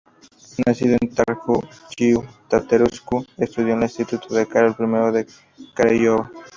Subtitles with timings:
[0.65, 1.57] Nacido en Târgu
[1.95, 2.19] Jiu,
[2.49, 3.15] Tătărescu
[3.45, 5.27] estudió en el Instituto Carol I de
[5.75, 6.31] Craiova.